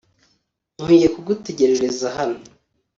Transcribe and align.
nkwiye 0.77 1.07
kugutegereza 1.13 2.07
hano 2.17 2.39